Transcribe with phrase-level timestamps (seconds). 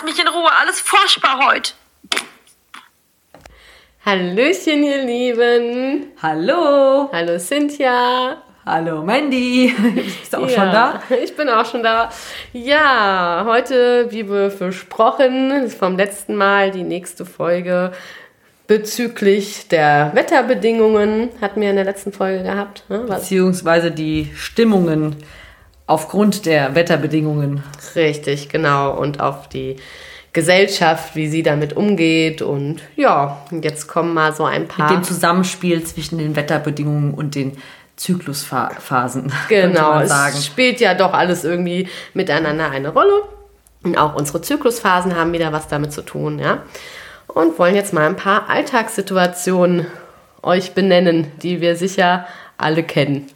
[0.00, 1.72] lass mich in Ruhe, alles furchtbar heute.
[4.04, 6.12] Hallöchen, ihr Lieben.
[6.22, 7.10] Hallo.
[7.12, 8.42] Hallo, Cynthia.
[8.64, 9.74] Hallo, Mandy.
[9.94, 11.02] Bist du auch ja, schon da?
[11.22, 12.10] Ich bin auch schon da.
[12.52, 17.92] Ja, heute, wie wir versprochen, vom letzten Mal die nächste Folge
[18.66, 22.84] bezüglich der Wetterbedingungen hatten wir in der letzten Folge gehabt.
[22.88, 23.02] Ne?
[23.06, 23.22] Was?
[23.22, 25.16] Beziehungsweise die Stimmungen
[25.90, 27.64] aufgrund der Wetterbedingungen.
[27.96, 28.92] Richtig, genau.
[28.92, 29.76] Und auf die
[30.32, 32.42] Gesellschaft, wie sie damit umgeht.
[32.42, 34.88] Und ja, jetzt kommen mal so ein paar.
[34.88, 37.56] Mit dem Zusammenspiel zwischen den Wetterbedingungen und den
[37.96, 39.32] Zyklusphasen.
[39.48, 43.22] Genau, es spielt ja doch alles irgendwie miteinander eine Rolle.
[43.82, 46.62] Und auch unsere Zyklusphasen haben wieder was damit zu tun, ja.
[47.26, 49.86] Und wollen jetzt mal ein paar Alltagssituationen
[50.42, 53.26] euch benennen, die wir sicher alle kennen.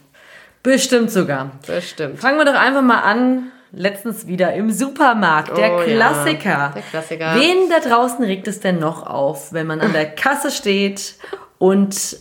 [0.64, 1.52] Bestimmt sogar.
[1.66, 2.18] Bestimmt.
[2.18, 3.52] Fangen wir doch einfach mal an.
[3.70, 5.56] Letztens wieder im Supermarkt.
[5.56, 6.72] Der Oh ja, Klassiker.
[6.74, 7.34] der Klassiker.
[7.36, 11.14] Wen da draußen regt es denn noch auf, wenn man an der Kasse steht
[11.58, 12.16] und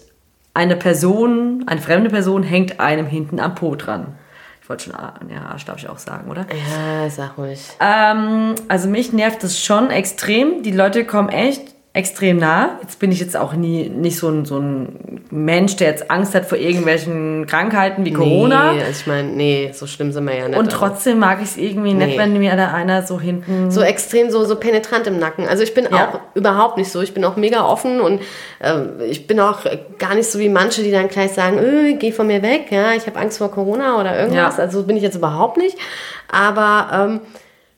[0.56, 4.16] eine Person, eine fremde Person hängt einem hinten am Po dran?
[4.64, 6.46] Ich wollte schon, ah, ja, Arsch darf ich auch sagen, oder?
[6.50, 7.59] Ja, sag ruhig.
[7.80, 10.64] Ähm, also mich nervt das schon extrem.
[10.64, 12.80] Die Leute kommen echt extrem nah.
[12.82, 16.34] Jetzt bin ich jetzt auch nie nicht so ein, so ein Mensch, der jetzt Angst
[16.34, 18.74] hat vor irgendwelchen Krankheiten wie Corona.
[18.74, 20.58] Nee, also ich meine, nee, so schlimm sind wir ja nicht.
[20.58, 22.18] Und aber- trotzdem mag ich es irgendwie nicht, Nee.
[22.18, 23.70] wenn mir da einer so hinten.
[23.70, 25.48] so extrem, so, so penetrant im Nacken.
[25.48, 26.10] Also ich bin Ja.
[26.10, 27.00] auch überhaupt nicht so.
[27.02, 28.22] Ich bin auch mega offen und
[28.60, 29.60] äh, ich bin auch
[30.00, 32.94] gar nicht so wie manche, die dann gleich sagen, äh, geh von mir weg, ja,
[32.94, 34.58] ich habe Angst vor Corona oder irgendwas.
[34.58, 34.64] Ja.
[34.64, 35.78] Also so bin ich jetzt überhaupt nicht.
[36.28, 37.20] Aber ähm,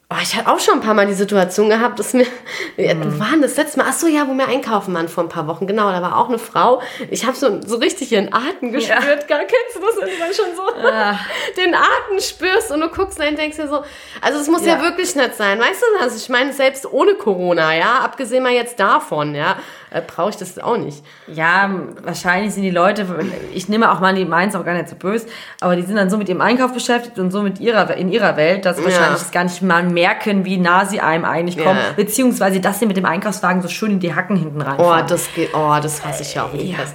[0.09, 2.25] oh, ich hatte auch schon ein paar Mal die Situation gehabt, dass mir,
[2.77, 3.15] Mhm.
[3.15, 3.85] wo war denn das letzte Mal?
[3.89, 5.65] Ach so, ja, wo wir einkaufen waren vor ein paar Wochen.
[5.67, 6.81] Genau, da war auch eine Frau.
[7.09, 9.27] Ich habe so, so richtig ihren Atem gespürt.
[9.27, 11.17] Gar kennst du das, wenn du dann schon so Ah.
[11.57, 13.83] den Atem spürst und du guckst rein und denkst dir so,
[14.21, 14.81] also es muss ja, Ja.
[14.81, 16.03] wirklich nicht sein, weißt du?
[16.03, 19.55] Also ich meine, selbst ohne Corona, ja, abgesehen mal jetzt davon, ja,
[19.91, 21.01] äh, brauche ich das auch nicht.
[21.27, 21.69] ja,
[22.03, 23.05] wahrscheinlich sind die Leute,
[23.53, 25.27] ich nehme auch mal, die meinen es auch gar nicht so böse,
[25.61, 28.35] aber die sind dann so mit ihrem Einkauf beschäftigt und so mit ihrer, in ihrer
[28.35, 31.93] Welt, dass wahrscheinlich das gar nicht mal merken, wie nah sie einem eigentlich kommen, Ja.
[31.95, 35.07] beziehungsweise, dass sie mit dem Einkaufswagen so schön in die Hacken hinten Oh, reinfahren.
[35.07, 36.71] das geht, oh, das hasse ich ja auch nicht.
[36.71, 36.77] Ja.
[36.77, 36.93] Das,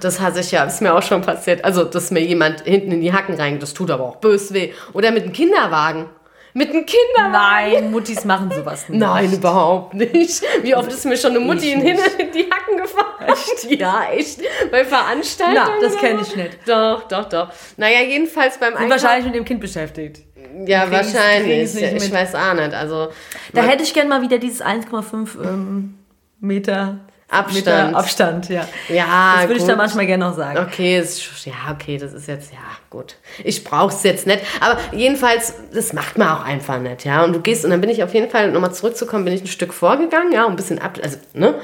[0.00, 1.64] das hasse ich ja, ist mir auch schon passiert.
[1.64, 4.72] Also, dass mir jemand hinten in die Hacken rein, das tut aber auch bös weh.
[4.94, 6.06] Oder mit einem Kinderwagen.
[6.52, 7.72] Mit einem Kinderwagen.
[7.74, 8.98] Nein, Muttis machen sowas nicht.
[8.98, 10.42] Nein, überhaupt nicht.
[10.62, 13.06] Wie oft ist mir schon eine Mutti in, hinten in die Hacken gefahren?
[13.28, 13.70] Echt?
[13.80, 14.40] Ja, echt.
[14.72, 15.62] Bei Veranstaltungen.
[15.64, 16.22] Na, das oder kenn so?
[16.24, 16.58] ich nicht.
[16.66, 17.50] Doch, doch, doch.
[17.76, 18.90] Naja, jedenfalls beim Einkaufen.
[18.90, 20.22] wahrscheinlich mit dem Kind beschäftigt.
[20.66, 21.74] Ja, kriegen's- wahrscheinlich.
[21.74, 22.74] nicht Ich weiß auch nicht.
[22.74, 23.08] Also,
[23.52, 25.94] Da hätte ich gern mal wieder dieses 1,5 ähm,
[26.40, 27.94] Meter Abstand.
[27.94, 28.66] Abstand, ja.
[28.88, 30.58] ja, Das würde ich da manchmal gerne noch sagen.
[30.58, 32.58] Okay, ist, ja, okay, das ist jetzt, ja,
[32.90, 33.14] gut.
[33.44, 34.40] Ich brauche es jetzt nicht.
[34.60, 37.22] Aber jedenfalls, das macht man auch einfach nicht, ja.
[37.22, 39.46] Und du gehst, und dann bin ich auf jeden Fall, nochmal zurückzukommen, bin ich ein
[39.46, 41.54] Stück vorgegangen, ja, und ein bisschen ab, also, ne?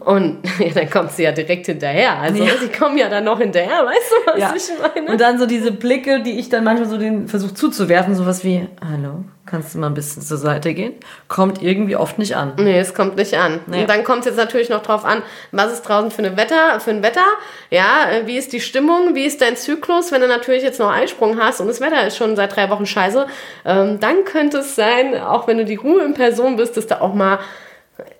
[0.00, 2.18] Und ja, dann kommt sie ja direkt hinterher.
[2.18, 2.52] Also, Ja.
[2.60, 4.54] sie kommen ja dann noch hinterher, weißt du, was Ja.
[4.54, 5.10] ich meine?
[5.12, 8.68] Und dann so diese Blicke, die ich dann manchmal so den versuche zuzuwerfen, sowas wie,
[8.86, 10.94] hallo, kannst du mal ein bisschen zur Seite gehen?
[11.28, 12.52] Kommt irgendwie oft nicht an.
[12.58, 13.60] Nee, es kommt nicht an.
[13.66, 13.82] Nee.
[13.82, 16.80] Und dann kommt es jetzt natürlich noch drauf an, was ist draußen für, eine Wetter,
[16.80, 17.24] für ein Wetter,
[17.70, 20.92] ja, äh, wie ist die Stimmung, wie ist dein Zyklus, wenn du natürlich jetzt noch
[20.92, 23.26] Eisprung hast und das Wetter ist schon seit drei Wochen scheiße,
[23.64, 27.00] ähm, dann könnte es sein, auch wenn du die Ruhe in Person bist, dass du
[27.00, 27.38] auch mal,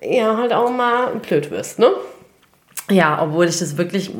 [0.01, 1.91] ja, halt auch mal blöd wirst, ne?
[2.89, 4.11] Ja, obwohl ich das wirklich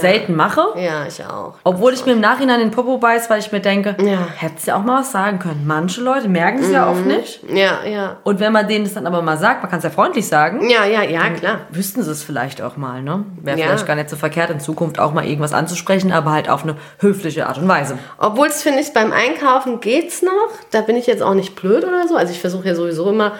[0.00, 0.60] selten mache.
[0.76, 1.54] Ja, ich auch.
[1.62, 4.26] Obwohl ich mir im Nachhinein den Popo beiß, weil ich mir denke, Ja.
[4.36, 5.62] hättest ja auch mal was sagen können.
[5.66, 7.40] Manche Leute merken es ja oft nicht.
[7.48, 8.16] Ja, ja.
[8.24, 10.68] Und wenn man denen das dann aber mal sagt, man kann es ja freundlich sagen,
[10.68, 11.60] Ja, ja, ja, klar.
[11.70, 13.24] wüssten sie es vielleicht auch mal, ne?
[13.40, 13.66] Wäre Ja.
[13.66, 16.74] vielleicht gar nicht so verkehrt, in Zukunft auch mal irgendwas anzusprechen, aber halt auf eine
[16.98, 17.98] höfliche Art und Weise.
[18.18, 20.32] Obwohl es, finde ich, beim Einkaufen geht's noch.
[20.72, 22.16] Da bin ich jetzt auch nicht blöd oder so.
[22.16, 23.32] Also ich versuche ja sowieso immer,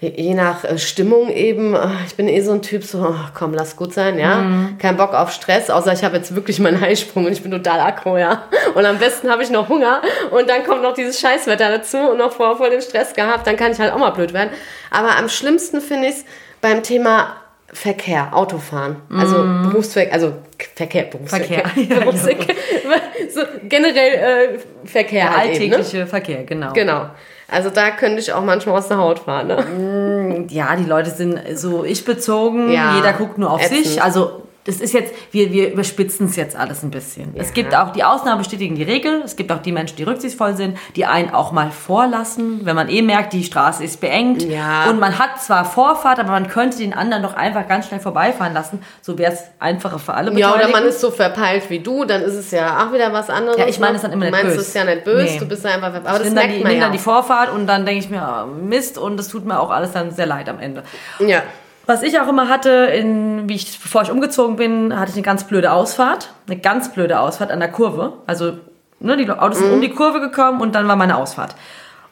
[0.00, 3.76] je- nach äh, Stimmung eben, äh, ich bin eh so ein Typ, so, komm, lass
[3.76, 4.36] gut sein, ja.
[4.36, 4.78] Mhm.
[4.78, 7.80] Kein Bock auf Stress, außer ich habe jetzt wirklich meinen Eisprung und ich bin total
[7.80, 8.42] aggro, ja.
[8.74, 12.18] Und am besten habe ich noch Hunger und dann kommt noch dieses Scheißwetter dazu und
[12.18, 14.50] noch vorher voll den Stress gehabt, dann kann ich halt auch mal blöd werden.
[14.90, 16.24] Aber am schlimmsten finde ich es
[16.60, 17.36] beim Thema
[17.70, 18.96] Verkehr, Autofahren.
[19.14, 19.36] Also
[19.68, 20.32] Berufsverkehr, also
[20.74, 21.64] Verkehr, Berufsverkehr.
[21.66, 21.70] Mhm.
[21.70, 22.54] Verkehr, ja, Berufsverkehr.
[23.30, 24.58] so generell äh,
[24.88, 25.76] Verkehr Der halt eben, ne?
[25.76, 26.72] alltägliche Verkehr, genau.
[26.72, 27.10] Genau.
[27.50, 29.46] Also da könnte ich auch manchmal aus der Haut fahren.
[29.46, 30.46] Ne?
[30.50, 33.86] Ja, die Leute sind so ich bezogen, Ja, jeder guckt nur auf ätzend.
[33.86, 34.02] sich.
[34.02, 37.32] Also das ist jetzt, wir, wir überspitzen es jetzt alles ein bisschen.
[37.34, 39.22] Es gibt auch die Ausnahmen bestätigen die Regel.
[39.24, 42.90] Es gibt auch die Menschen, die rücksichtsvoll sind, die einen auch mal vorlassen, wenn man
[42.90, 44.42] eh merkt, die Straße ist beengt.
[44.42, 44.90] Ja.
[44.90, 48.52] Und man hat zwar Vorfahrt, aber man könnte den anderen doch einfach ganz schnell vorbeifahren
[48.52, 48.80] lassen.
[49.00, 52.20] So wäre es einfacher für alle Ja, oder man ist so verpeilt wie du, dann
[52.20, 53.56] ist es ja auch wieder was anderes.
[53.56, 53.96] Ja, ich meine ne?
[53.96, 54.68] es dann immer Du nicht meinst böse.
[54.68, 55.38] es ja nicht böse, Nee.
[55.38, 56.06] du bist einfach verpeilt.
[56.08, 56.98] Aber das nimm dann, merkt die, man ja dann die.
[56.98, 60.10] Vorfahrt und dann denke ich mir, ah, Mist, und das tut mir auch alles dann
[60.10, 60.82] sehr leid am Ende.
[61.20, 61.42] Ja.
[61.88, 65.22] Was ich auch immer hatte, in, wie ich, bevor ich umgezogen bin, hatte ich eine
[65.22, 66.34] ganz blöde Ausfahrt.
[66.46, 68.12] Eine ganz blöde Ausfahrt an der Kurve.
[68.26, 68.58] Also,
[69.00, 71.54] ne, die Autos sind um die Kurve gekommen und dann war meine Ausfahrt.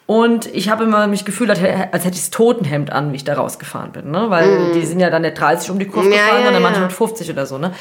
[0.06, 3.34] Und ich habe immer mich gefühlt, als hätte ich das Totenhemd an, wie ich da
[3.34, 4.10] rausgefahren bin.
[4.12, 4.30] Ne?
[4.30, 6.60] Weil die sind ja dann nicht 30 um die Kurve Ja, gefahren, ja, sondern ja.
[6.60, 7.58] manchmal mit 50 oder so.
[7.58, 7.72] Ne?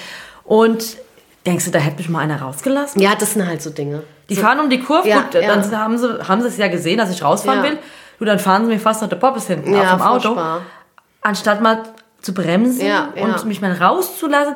[0.44, 0.98] Und
[1.46, 3.02] denkst du, da hätte mich mal einer rausgelassen?
[3.02, 4.04] ja, das sind halt so Dinge.
[4.28, 6.98] Die fahren um die Kurve, Ja, gut, dann haben sie, haben sie es ja gesehen,
[6.98, 7.78] dass ich rausfahren will.
[8.20, 10.22] Du, dann fahren sie mir fast noch der Poppes hinten Ja, auf dem Auto.
[10.30, 10.62] furchtbar.
[11.26, 11.82] Anstatt mal
[12.22, 13.24] zu bremsen Ja, ja.
[13.24, 14.56] und mich mal rauszulassen.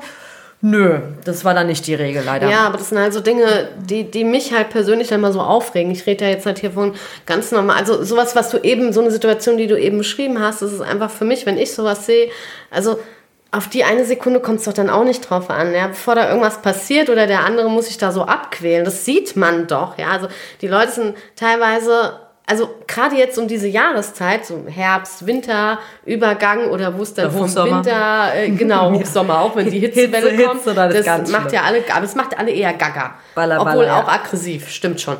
[0.62, 2.50] Nö, das war dann nicht die Regel leider.
[2.50, 5.39] Ja, aber das sind halt so Dinge, die, die mich halt persönlich dann mal so
[5.39, 5.92] aufregen.
[5.92, 6.94] Ich rede ja jetzt halt hier von
[7.25, 10.62] ganz normal, also sowas, was du eben, so eine Situation, die du eben beschrieben hast,
[10.62, 12.30] das ist einfach für mich, wenn ich sowas sehe,
[12.69, 13.00] also
[13.51, 16.27] auf die eine Sekunde kommt es doch dann auch nicht drauf an, ja, bevor da
[16.27, 20.10] irgendwas passiert oder der andere muss sich da so abquälen, das sieht man doch, ja,
[20.10, 20.27] also
[20.62, 26.97] die Leute sind teilweise also gerade jetzt um diese Jahreszeit, so Herbst, Winter, Übergang oder
[26.97, 27.43] wo es dann vom.
[27.43, 31.53] Winter, äh, genau, Hochsommer auch, wenn die Hitzewelle Hitze, kommt, Hitze, das das macht schlimm.
[31.53, 33.15] ja alle, aber es macht alle eher gaga.
[33.35, 34.03] Baller, Obwohl baller, ja.
[34.03, 35.17] auch aggressiv, stimmt schon.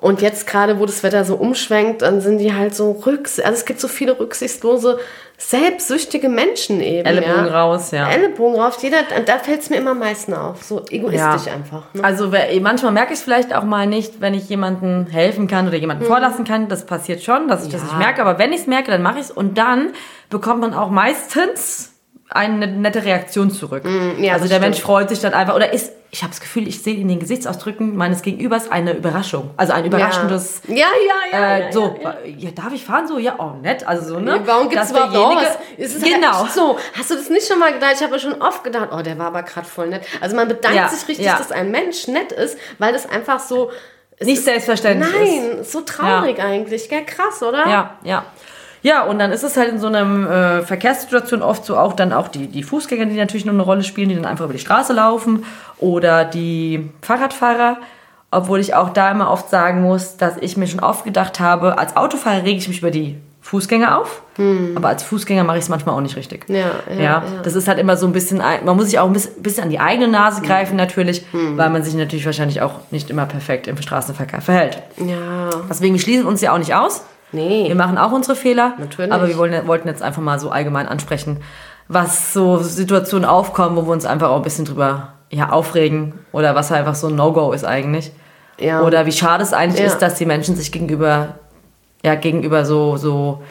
[0.00, 3.52] Und jetzt gerade, wo das Wetter so umschwenkt, dann sind die halt so rücks, also
[3.52, 4.98] es gibt so viele rücksichtslose,
[5.36, 7.06] selbstsüchtige Menschen eben.
[7.06, 7.60] Ellenbogen ja.
[7.62, 8.10] raus, ja.
[8.10, 10.62] Ellenbogen raus, jeder, da fällt es mir immer am meisten auf.
[10.62, 11.52] So egoistisch Ja.
[11.54, 11.82] einfach.
[11.94, 12.04] Ne?
[12.04, 15.66] Also wer- manchmal merke ich es vielleicht auch mal nicht, wenn ich jemandem helfen kann
[15.68, 16.68] oder jemanden vorlassen kann.
[16.68, 17.88] Das passiert schon, dass ich das Mhm.
[17.88, 17.94] Ja.
[17.96, 18.22] nicht merke.
[18.22, 19.30] Aber wenn ich es merke, dann mache ich es.
[19.30, 19.92] Und dann
[20.28, 21.92] bekommt man auch meistens
[22.28, 23.84] eine nette Reaktion zurück.
[23.84, 24.86] Mhm, ja, also das der Mensch stimmt.
[24.86, 25.56] freut sich dann einfach.
[25.56, 29.50] Oder ist, ich habe das Gefühl, ich sehe in den Gesichtsausdrücken meines Gegenübers eine Überraschung.
[29.56, 30.60] Also ein überraschendes...
[30.66, 30.84] Ja, ja,
[31.30, 31.38] ja.
[31.56, 33.06] Äh, ja, so, ja, ja, darf ich fahren?
[33.06, 33.86] So, ja, oh, nett.
[33.86, 34.40] Also so, ne?
[34.44, 35.58] Warum gibt es überhaupt was?
[35.76, 36.42] Ist genau.
[36.42, 36.78] halt so?
[36.98, 37.92] Hast du das nicht schon mal gedacht?
[37.94, 40.02] Ich habe schon oft gedacht, oh, der war aber gerade voll nett.
[40.20, 41.38] Also man bedankt Ja, sich richtig, ja.
[41.38, 43.70] dass ein Mensch nett ist, weil das einfach so...
[44.18, 45.42] es Nicht ist- selbstverständlich ist.
[45.54, 46.88] Nein, so traurig eigentlich.
[46.88, 47.68] Gell, krass, oder?
[47.68, 48.24] Ja, ja.
[48.82, 52.12] Ja, und dann ist es halt in so einer äh, Verkehrssituation oft so auch dann
[52.12, 54.60] auch die, die Fußgänger, die natürlich noch eine Rolle spielen, die dann einfach über die
[54.60, 55.44] Straße laufen
[55.78, 57.76] oder die Fahrradfahrer.
[58.32, 61.78] Obwohl ich auch da immer oft sagen muss, dass ich mir schon oft gedacht habe,
[61.78, 64.22] als Autofahrer rege ich mich über die Fußgänger auf,
[64.76, 66.46] aber als Fußgänger mache ich es manchmal auch nicht richtig.
[66.46, 66.54] Hm.
[66.54, 67.22] Ja, ja, ja, ja.
[67.42, 69.70] das ist halt immer so ein bisschen, man muss sich auch ein bisschen, bisschen an
[69.70, 71.56] die eigene Nase greifen natürlich, Hm.
[71.58, 74.78] weil man sich natürlich wahrscheinlich auch nicht immer perfekt im Straßenverkehr verhält.
[74.98, 75.50] Ja.
[75.68, 77.02] Deswegen, wir schließen uns ja auch nicht aus.
[77.32, 77.68] Nee.
[77.68, 78.74] Wir machen auch unsere Fehler.
[78.78, 79.12] Natürlich.
[79.12, 81.38] Aber wir wollen, wollten jetzt einfach mal so allgemein ansprechen,
[81.88, 86.54] was so Situationen aufkommen, wo wir uns einfach auch ein bisschen drüber ja, aufregen oder
[86.54, 88.12] was einfach so ein No-Go ist eigentlich.
[88.58, 88.82] Ja.
[88.82, 89.86] Oder wie schade es eigentlich Ja.
[89.86, 91.36] ist, dass die Menschen sich gegenüber,
[92.04, 93.42] ja, gegenüber so, so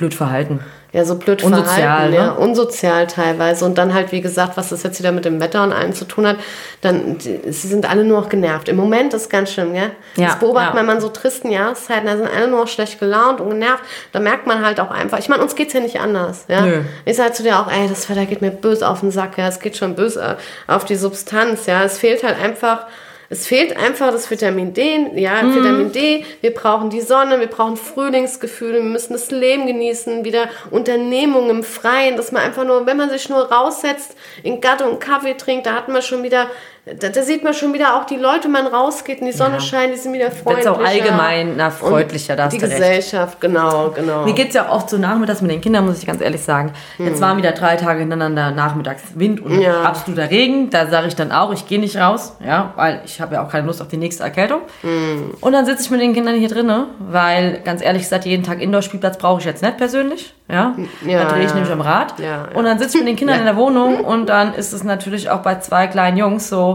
[0.00, 0.60] blöd verhalten.
[0.92, 2.16] Ja, so blöd Unsozial, verhalten, ne?
[2.16, 3.64] ja, unsozial teilweise.
[3.64, 6.04] Und dann halt, wie gesagt, was das jetzt wieder mit dem Wetter und allem zu
[6.04, 6.36] tun hat,
[6.80, 8.68] dann, die, sie sind alle nur noch genervt.
[8.68, 9.90] Im Moment ist ganz schlimm, gell?
[10.16, 10.82] Ja, das beobachtet ja.
[10.82, 13.84] man an so tristen Jahreszeiten, da sind alle nur noch schlecht gelaunt und genervt.
[14.12, 16.62] Da merkt man halt auch einfach, ich meine, uns geht's ja nicht anders, ja?
[16.62, 16.80] Nö.
[17.04, 19.46] Ich sage zu dir auch, ey, das Wetter geht mir böse auf den Sack, ja,
[19.46, 22.86] es geht schon böse auf die Substanz, ja, es fehlt halt einfach,
[23.32, 25.54] es fehlt einfach das Vitamin D, ja, Mhm.
[25.54, 30.48] Vitamin D, wir brauchen die Sonne, wir brauchen Frühlingsgefühle, wir müssen das Leben genießen, wieder
[30.72, 34.98] Unternehmungen im Freien, dass man einfach nur, wenn man sich nur raussetzt, in Gatte und
[35.00, 36.48] Kaffee trinkt, da hat man schon wieder,
[36.98, 39.60] da, da sieht man schon wieder auch die Leute, man rausgeht und die Sonne Ja.
[39.60, 40.72] scheint, die sind wieder Wird freundlicher.
[40.72, 42.74] es auch allgemein na, freundlicher, da Die du recht.
[42.76, 44.24] Gesellschaft, genau, genau.
[44.24, 46.72] Mir geht's ja auch oft so nachmittags mit den Kindern, muss ich ganz ehrlich sagen.
[46.98, 49.60] Jetzt waren wieder drei Tage hintereinander nachmittags Wind und Hm.
[49.60, 49.82] Ja.
[49.82, 50.70] absoluter Regen.
[50.70, 53.50] Da sage ich dann auch, ich gehe nicht raus, ja, weil ich habe ja auch
[53.50, 54.60] keine Lust auf die nächste Erkältung.
[54.80, 55.32] Hm.
[55.40, 58.60] Und dann sitze ich mit den Kindern hier drinnen, weil ganz ehrlich gesagt, jeden Tag
[58.60, 60.34] Indoor-Spielplatz brauche ich jetzt nicht persönlich.
[60.48, 60.74] Ja,
[61.06, 62.14] Ja, da drehe ich nämlich am Rad.
[62.54, 65.30] Und dann sitze ich mit den Kindern in der Wohnung und dann ist es natürlich
[65.30, 66.69] auch bei zwei kleinen Jungs so,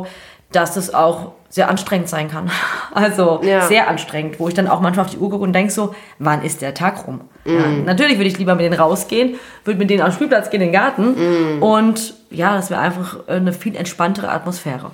[0.51, 2.49] dass es auch sehr anstrengend sein kann.
[2.93, 3.61] Also Ja.
[3.67, 6.43] sehr anstrengend, wo ich dann auch manchmal auf die Uhr gucke und denke so, wann
[6.43, 7.21] ist der Tag rum?
[7.45, 7.83] Ja, Mhm.
[7.85, 10.67] natürlich würde ich lieber mit denen rausgehen, würde mit denen auf den Spielplatz gehen, in
[10.71, 11.61] den Garten Mhm.
[11.63, 14.91] und ja, das wäre einfach eine viel entspanntere Atmosphäre.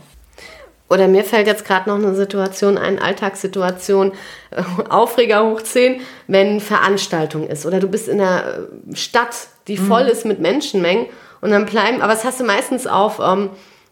[0.90, 4.12] Oder mir fällt jetzt gerade noch eine Situation ein, Alltagssituation,
[4.52, 7.66] äh, Aufreger hoch 10, wenn Veranstaltung ist.
[7.66, 8.44] Oder du bist in einer
[8.92, 9.36] äh, Stadt,
[9.68, 11.06] die voll ist mit Menschenmengen
[11.40, 13.52] und dann bleiben, aber das hast du meistens auf ähm,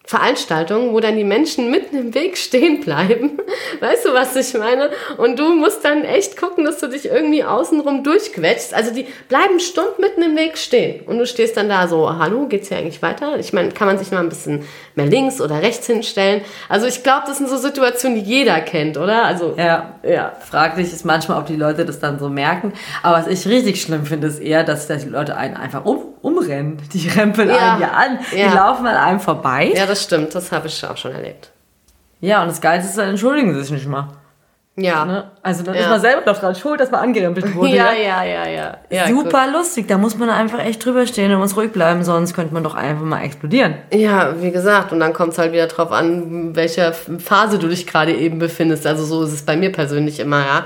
[0.10, 3.38] Veranstaltungen, wo dann die Menschen mitten im Weg stehen bleiben.
[3.80, 4.90] Weißt du, was ich meine?
[5.18, 8.74] Und du musst dann echt gucken, dass du dich irgendwie außenrum durchquetschst.
[8.74, 11.06] Also die bleiben Stunden mitten im Weg stehen.
[11.06, 13.38] Und du stehst dann da so, hallo, geht's hier eigentlich weiter?
[13.38, 14.64] Ich meine, kann man sich mal ein bisschen
[14.96, 16.42] mehr links oder rechts hinstellen?
[16.70, 19.26] Also ich glaube, das sind so Situationen, die jeder kennt, oder?
[19.26, 20.34] Also Ja, ja.
[20.40, 22.74] Fraglich ist manchmal, ob die Leute das dann so merken.
[23.04, 26.02] Aber was ich richtig schlimm finde, ist eher, dass, dass die Leute einen einfach um,
[26.22, 26.78] umrennen.
[26.94, 27.74] Die rempeln Ja.
[27.74, 28.20] einen ja an.
[28.36, 28.50] Ja.
[28.50, 29.72] Die laufen an einem vorbei.
[29.76, 30.34] ja, das stimmt.
[30.36, 31.52] Das habe ich auch schon erlebt.
[32.22, 34.10] Ja, und das Geilste ist, dann entschuldigen sie sich nicht mal.
[34.76, 35.04] Ja.
[35.06, 35.32] Ne?
[35.42, 35.82] Also dann Ja.
[35.82, 37.76] ist man selber doch dran schuld, dass man angerempelt wurde.
[37.76, 38.78] Ja, ja, ja, ja.
[38.90, 42.34] ja Super lustig, da muss man einfach echt drüber stehen und muss ruhig bleiben, sonst
[42.34, 43.76] könnte man doch einfach mal explodieren.
[43.94, 47.88] Ja, wie gesagt, und dann kommt es halt wieder drauf an, welcher Phase du dich
[47.88, 48.88] gerade eben befindest.
[48.88, 50.64] Also so ist es bei mir persönlich immer, ja.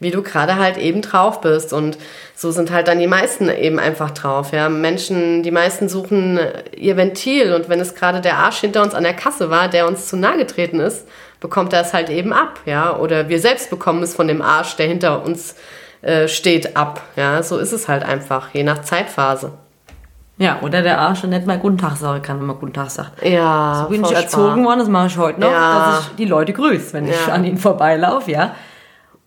[0.00, 1.72] Wie du gerade halt eben drauf bist.
[1.72, 1.98] Und
[2.34, 4.68] so sind halt dann die meisten eben einfach drauf, ja.
[4.68, 6.38] Menschen, die meisten suchen
[6.76, 7.52] ihr Ventil.
[7.52, 10.16] Und wenn es gerade der Arsch hinter uns an der Kasse war, der uns zu
[10.16, 11.06] nahe getreten ist,
[11.40, 12.96] bekommt er es halt eben ab, ja.
[12.96, 15.56] Oder wir selbst bekommen es von dem Arsch, der hinter uns
[16.02, 17.02] äh, steht, ab.
[17.16, 19.52] Ja, so ist es halt einfach, je nach Zeitphase.
[20.36, 22.90] Ja, oder der Arsch der nicht mal Guten Tag sagen kann, wenn man Guten Tag
[22.90, 23.24] sagt.
[23.26, 25.86] Ja, So bin ich erzogen worden, das mache ich heute noch, Ja.
[25.96, 27.34] dass ich die Leute grüße, wenn ich Ja.
[27.34, 28.54] an ihnen vorbeilaufe, ja.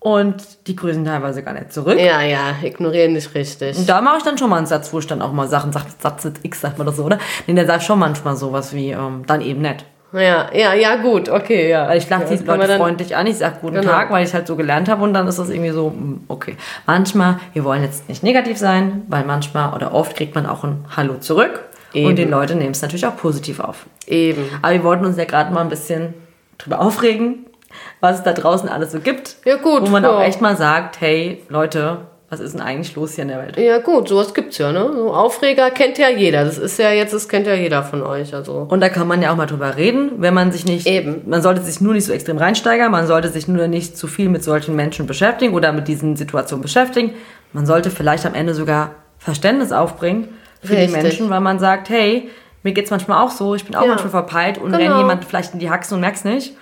[0.02, 1.96] Und die grüßen teilweise gar nicht zurück.
[1.96, 3.78] Ja, ja, ignorieren nicht richtig.
[3.78, 5.72] Und da mache ich dann schon mal einen Satz, wo ich dann auch mal Sachen
[5.72, 7.18] sage, Satz mit X sagt man das so, oder?
[7.46, 9.84] Nee, der sagt schon manchmal sowas wie, ähm, dann eben nicht.
[10.12, 11.88] Ja, ja, ja, gut, okay, ja.
[11.88, 13.92] Weil ich lache ja, die Leute freundlich an, ich sage guten Genau.
[13.92, 16.56] Tag, weil ich halt so gelernt habe und dann ist das irgendwie so, mm, okay.
[16.84, 20.84] Manchmal, wir wollen jetzt nicht negativ sein, weil manchmal oder oft kriegt man auch ein
[20.96, 21.62] Hallo zurück
[21.94, 22.08] Eben.
[22.08, 23.86] und die Leute nehmen es natürlich auch positiv auf.
[24.06, 24.44] Eben.
[24.60, 26.12] Aber wir wollten uns ja gerade mal ein bisschen
[26.58, 27.46] drüber aufregen,
[28.00, 29.36] was es da draußen alles so gibt.
[29.44, 30.10] Ja, gut, Wo man ja.
[30.10, 31.98] auch echt mal sagt, hey Leute,
[32.30, 33.58] was ist denn eigentlich los hier in der Welt?
[33.58, 34.90] Ja, gut, sowas gibt's ja, ne?
[34.94, 36.44] So Aufreger kennt ja jeder.
[36.46, 38.66] Das ist ja jetzt, das kennt ja jeder von euch, also.
[38.70, 41.20] Und da kann man ja auch mal drüber reden, wenn man sich nicht, Eben.
[41.26, 44.30] man sollte sich nur nicht so extrem reinsteigern, man sollte sich nur nicht zu viel
[44.30, 47.12] mit solchen Menschen beschäftigen oder mit diesen Situationen beschäftigen.
[47.52, 50.28] Man sollte vielleicht am Ende sogar Verständnis aufbringen
[50.62, 50.86] für Richtig.
[50.96, 52.30] die Menschen, weil man sagt, hey,
[52.62, 53.88] mir geht's manchmal auch so, ich bin auch Ja.
[53.88, 54.78] manchmal verpeilt und Genau.
[54.90, 56.56] renn jemand vielleicht in die Haxen und merk's nicht.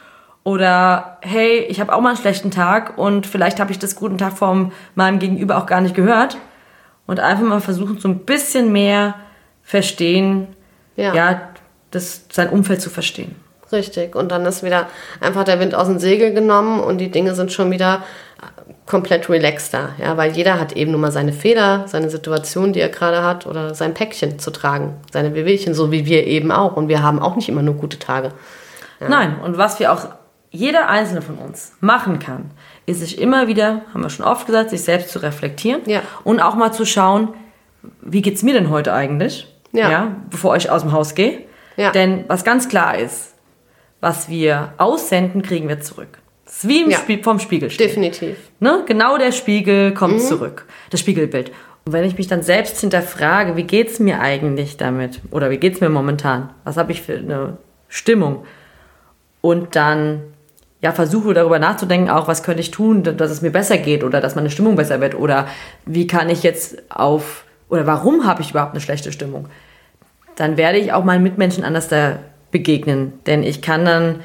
[0.50, 4.19] Oder hey, ich habe auch mal einen schlechten Tag und vielleicht habe ich das guten
[4.19, 6.38] Tag von meinem Gegenüber auch gar nicht gehört.
[7.07, 9.14] Und einfach mal versuchen, so ein bisschen mehr
[9.62, 10.49] verstehen,
[10.97, 11.14] Ja.
[11.14, 11.40] ja,
[11.92, 13.37] das, sein Umfeld zu verstehen.
[13.71, 14.16] Richtig.
[14.16, 14.88] Und dann ist wieder
[15.21, 18.02] einfach der Wind aus dem Segel genommen und die Dinge sind schon wieder
[18.87, 19.90] komplett relaxter.
[19.99, 23.47] Ja, weil jeder hat eben nun mal seine Fehler, seine Situation, die er gerade hat
[23.47, 26.76] oder sein Päckchen zu tragen, seine Wehwehchen, so wie wir eben auch.
[26.76, 28.33] Und wir haben auch nicht immer nur gute Tage.
[29.09, 30.09] Nein, und was wir auch,
[30.50, 32.50] jeder einzelne von uns machen kann,
[32.87, 36.02] ist sich immer wieder, haben wir schon oft gesagt, sich selbst zu reflektieren Ja.
[36.25, 37.28] und auch mal zu schauen,
[38.02, 39.47] wie geht's mir denn heute eigentlich?
[39.73, 40.16] Ja.
[40.30, 41.42] bevor ich aus dem Haus gehe.
[41.76, 41.92] Ja.
[41.92, 43.35] Denn was ganz klar ist,
[44.00, 46.19] was wir aussenden, kriegen wir zurück.
[46.45, 46.99] Das ist wie im Ja.
[46.99, 47.87] Spiel, vom Spiegel stehen.
[47.87, 48.37] Definitiv.
[48.59, 48.83] Ne?
[48.87, 50.19] Genau der Spiegel kommt Mhm.
[50.19, 50.66] zurück.
[50.90, 51.52] Das Spiegelbild.
[51.87, 55.21] Und wenn ich mich dann selbst hinterfrage, wie geht's mir eigentlich damit?
[55.30, 56.50] Oder wie geht's mir momentan?
[56.64, 57.57] Was habe ich für eine
[57.88, 58.45] Stimmung?
[59.40, 60.23] Und dann
[60.82, 64.20] ja, versuche darüber nachzudenken, auch was könnte ich tun, dass es mir besser geht oder
[64.20, 65.46] dass meine Stimmung besser wird oder
[65.84, 69.49] wie kann ich jetzt auf oder warum habe ich überhaupt eine schlechte Stimmung?
[70.37, 72.18] Dann werde ich auch meinen Mitmenschen anders da
[72.50, 74.20] begegnen, denn ich kann dann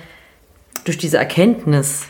[0.85, 2.07] durch diese Erkenntnis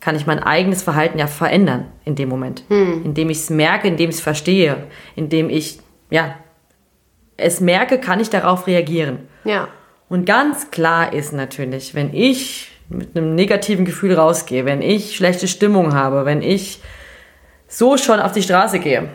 [0.00, 4.08] kann ich mein eigenes Verhalten ja verändern in dem Moment, indem ich es merke, indem
[4.08, 6.34] ich es verstehe, indem ich ja
[7.36, 9.18] es merke, kann ich darauf reagieren.
[9.44, 9.68] Ja.
[10.08, 15.48] Und ganz klar ist natürlich, wenn ich mit einem negativen Gefühl rausgehe, wenn ich schlechte
[15.48, 16.82] Stimmung habe, wenn ich
[17.68, 19.08] so schon auf die Straße gehe,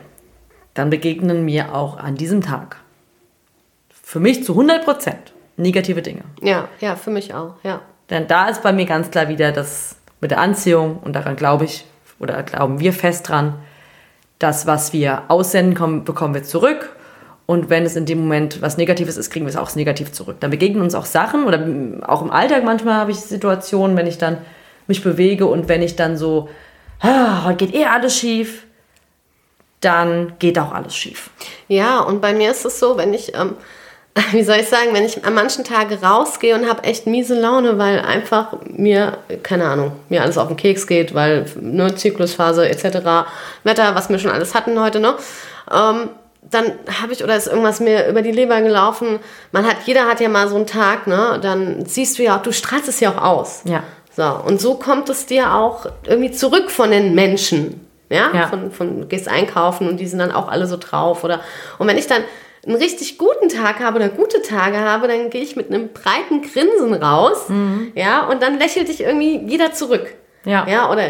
[0.74, 2.78] dann begegnen mir auch an diesem Tag
[4.02, 5.14] für mich zu 100%
[5.58, 6.22] negative Dinge.
[6.42, 7.82] Ja, ja, für mich auch, ja.
[8.10, 11.66] Denn da ist bei mir ganz klar wieder das mit der Anziehung und daran glaube
[11.66, 11.86] ich
[12.20, 13.56] oder glauben wir fest dran,
[14.40, 16.95] das, was wir aussenden, kommen, bekommen wir zurück.
[17.46, 20.38] Und wenn es in dem Moment was Negatives ist, kriegen wir es auch negativ zurück.
[20.40, 24.08] Dann begegnen uns auch Sachen oder mm, auch im Alltag manchmal habe ich Situationen, wenn
[24.08, 24.38] ich dann
[24.88, 26.50] mich bewege und wenn ich dann so,
[27.04, 28.66] heute geht eh alles schief,
[29.82, 31.30] dann geht auch alles schief.
[31.68, 33.56] Ja, und bei mir ist es so, wenn ich, ähm,
[34.32, 37.78] wie soll ich sagen, wenn ich an manchen Tagen rausgehe und habe echt miese Laune,
[37.78, 43.28] weil einfach mir, keine Ahnung, mir alles auf den Keks geht, weil ne, Zyklusphase etc.,
[43.64, 45.20] Wetter, was wir schon alles hatten heute noch,
[45.72, 46.10] ähm,
[46.52, 49.20] dann habe ich, oder ist irgendwas mir über die Leber gelaufen,
[49.52, 52.42] man hat, jeder hat ja mal so einen Tag, ne, dann siehst du ja auch,
[52.42, 53.62] du strahlst es ja auch aus.
[53.66, 53.84] Ja.
[54.16, 57.86] So, und so kommt es dir auch irgendwie zurück von den Menschen.
[58.10, 58.48] Ja, Ja.
[58.48, 61.24] Von, von, du gehst einkaufen und die sind dann auch alle so drauf.
[61.24, 61.42] Oder,
[61.80, 62.24] und wenn ich dann
[62.66, 66.42] einen richtig guten Tag habe oder gute Tage habe, dann gehe ich mit einem breiten
[66.42, 67.48] Grinsen raus,
[67.96, 70.14] ja, und dann lächelt dich irgendwie jeder zurück.
[70.46, 70.68] Ja.
[70.68, 71.04] Ja, oder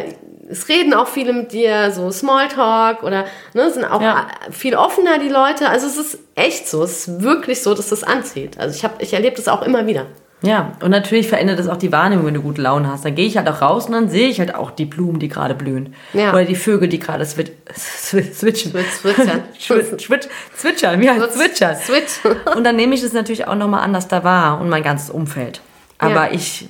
[0.49, 4.27] es reden auch viele mit dir, so Smalltalk oder ne, sind auch Ja.
[4.51, 5.69] viel offener die Leute.
[5.69, 8.59] Also es ist echt so, es ist wirklich so, dass das anzieht.
[8.59, 10.05] Also ich ich erlebe das auch immer wieder.
[10.41, 13.03] Ja, und natürlich verändert es auch die Wahrnehmung, wenn du gute Laune hast.
[13.05, 15.29] Dann gehe ich halt auch raus und dann sehe ich halt auch die Blumen, die
[15.29, 15.95] gerade blühen.
[16.13, 16.31] Ja.
[16.33, 18.71] Oder die Vögel, die gerade swit swi- switchen.
[18.71, 19.43] Switch- switchern.
[19.59, 21.75] Schwit- schwit- Zwitschern, zwitschern.
[21.77, 22.19] Switch.
[22.55, 25.61] Und dann nehme ich es natürlich auch nochmal anders da wahr und mein ganzes Umfeld.
[25.97, 26.31] Aber Ja.
[26.31, 26.67] ich,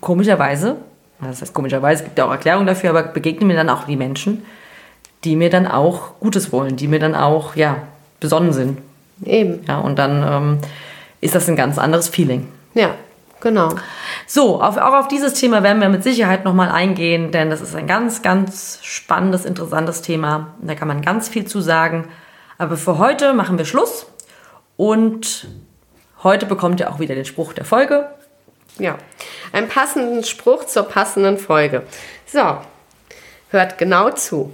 [0.00, 0.76] komischerweise,
[1.20, 3.96] das heißt komischerweise, es gibt ja auch Erklärungen dafür, aber begegnen mir dann auch die
[3.96, 4.44] Menschen,
[5.24, 7.82] die mir dann auch Gutes wollen, die mir dann auch, ja,
[8.20, 8.78] besonnen sind.
[9.24, 9.60] Eben.
[9.66, 10.58] Ja, und dann ähm,
[11.20, 12.48] ist das ein ganz anderes Feeling.
[12.74, 12.94] Ja,
[13.40, 13.70] genau.
[14.26, 17.74] So, auf, auch auf dieses Thema werden wir mit Sicherheit nochmal eingehen, denn das ist
[17.74, 20.54] ein ganz, ganz spannendes, interessantes Thema.
[20.60, 22.08] Da kann man ganz viel zu sagen.
[22.58, 24.06] Aber für heute machen wir Schluss
[24.76, 25.48] und
[26.22, 28.08] heute bekommt ihr auch wieder den Spruch der Folge.
[28.78, 28.98] Ja,
[29.52, 31.82] einen passenden Spruch zur passenden Folge.
[32.26, 32.58] So,
[33.50, 34.52] hört genau zu.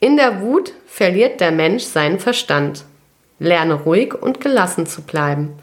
[0.00, 2.84] In der Wut verliert der Mensch seinen Verstand.
[3.38, 5.54] Lerne ruhig und gelassen zu bleiben.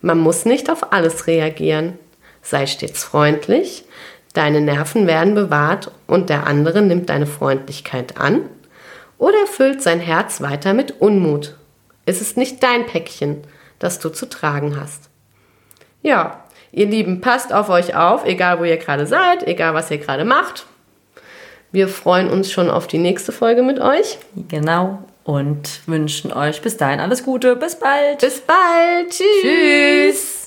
[0.00, 1.98] Man muss nicht auf alles reagieren.
[2.42, 3.84] Sei stets freundlich.
[4.32, 8.42] Deine Nerven werden bewahrt und der andere nimmt deine Freundlichkeit an
[9.18, 11.56] oder füllt sein Herz weiter mit Unmut.
[12.06, 13.42] Es ist nicht dein Päckchen,
[13.78, 15.10] das du zu tragen hast.
[16.02, 19.98] Ja, ihr Lieben, passt auf euch auf, egal wo ihr gerade seid, egal was ihr
[19.98, 20.66] gerade macht.
[21.72, 24.18] Wir freuen uns schon auf die nächste Folge mit euch.
[24.48, 25.04] Genau.
[25.22, 27.54] Und wünschen euch bis dahin alles Gute.
[27.54, 28.18] Bis bald.
[28.18, 29.10] Bis bald.
[29.10, 29.42] Tschüss.
[29.42, 30.39] Tschüss.